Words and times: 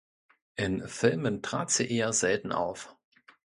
In 0.55 0.87
Filmen 0.87 1.43
trat 1.43 1.69
sie 1.69 1.87
eher 1.87 2.11
selten 2.11 2.51
auf. 2.51 2.97